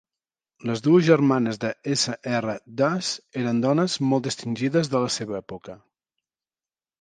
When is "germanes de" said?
1.09-1.69